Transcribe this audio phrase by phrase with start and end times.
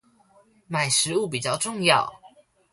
[0.67, 2.11] 買食物比較重要